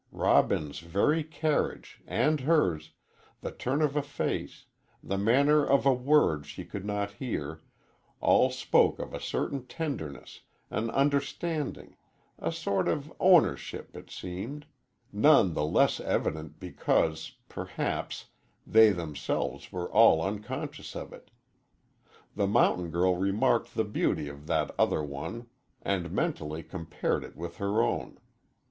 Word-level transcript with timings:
Robin's 0.11 0.79
very 0.79 1.23
carriage 1.23 2.01
and 2.07 2.39
hers 2.39 2.93
the 3.41 3.51
turn 3.51 3.83
of 3.83 3.95
a 3.95 4.01
face, 4.01 4.65
the 5.03 5.15
manner 5.15 5.63
of 5.63 5.85
a 5.85 5.93
word 5.93 6.43
she 6.47 6.65
could 6.65 6.83
not 6.83 7.11
hear, 7.11 7.61
all 8.19 8.49
spoke 8.49 8.97
of 8.97 9.13
a 9.13 9.19
certain 9.19 9.63
tenderness, 9.67 10.39
an 10.71 10.89
understanding, 10.89 11.95
a 12.39 12.51
sort 12.51 12.87
of 12.87 13.13
ownership, 13.19 13.95
it 13.95 14.09
seemed 14.09 14.65
none 15.13 15.53
the 15.53 15.63
less 15.63 15.99
evident 15.99 16.59
because, 16.59 17.33
perhaps, 17.47 18.25
they 18.65 18.89
themselves 18.89 19.71
were 19.71 19.91
all 19.91 20.19
unconscious 20.23 20.95
of 20.95 21.13
it. 21.13 21.29
The 22.35 22.47
mountain 22.47 22.89
girl 22.89 23.15
remarked 23.17 23.75
the 23.75 23.83
beauty 23.85 24.27
of 24.29 24.47
that 24.47 24.73
other 24.79 25.03
one 25.03 25.45
and 25.79 26.11
mentally 26.11 26.63
compared 26.63 27.23
it 27.23 27.35
with 27.35 27.57
her 27.57 27.83
own. 27.83 28.17